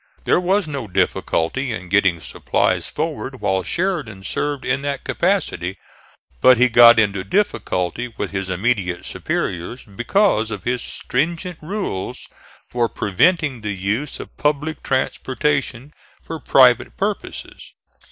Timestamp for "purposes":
16.97-17.71